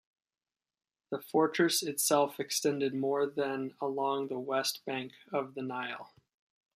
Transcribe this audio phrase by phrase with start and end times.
[1.11, 6.15] The fortress itself extended more than along the west bank of the Nile.